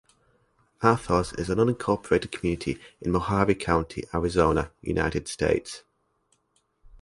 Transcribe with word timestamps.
Athos 0.83 1.31
is 1.33 1.51
an 1.51 1.59
unincorporated 1.59 2.31
community 2.31 2.81
in 3.01 3.11
Mohave 3.11 3.59
County, 3.59 4.03
Arizona, 4.11 4.71
United 4.81 5.27
States. 5.27 5.83